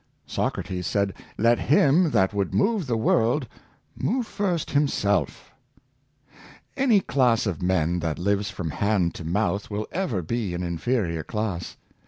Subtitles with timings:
[0.25, 3.47] Soc rates said, "Let him that would move the world
[3.95, 5.51] move first himself"
[6.75, 11.21] Any class of men that lives from hand to mouth will ever be an inferior
[11.21, 11.77] class.